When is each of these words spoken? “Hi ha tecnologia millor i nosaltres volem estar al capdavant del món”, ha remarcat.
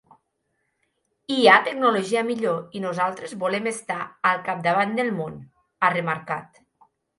“Hi 1.33 1.37
ha 1.51 1.57
tecnologia 1.67 2.23
millor 2.29 2.79
i 2.79 2.81
nosaltres 2.87 3.37
volem 3.45 3.71
estar 3.73 3.99
al 4.33 4.43
capdavant 4.49 4.99
del 5.03 5.15
món”, 5.21 5.39
ha 5.85 5.95
remarcat. 6.01 6.61